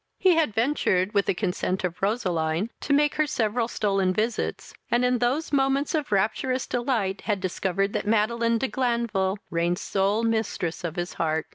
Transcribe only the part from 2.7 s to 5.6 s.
to make her several stolen visits, and in those